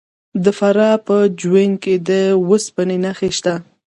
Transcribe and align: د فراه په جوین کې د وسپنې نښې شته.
د 0.43 0.45
فراه 0.57 0.97
په 1.07 1.15
جوین 1.39 1.71
کې 1.83 1.95
د 2.07 2.09
وسپنې 2.49 2.97
نښې 3.05 3.29
شته. 3.37 3.55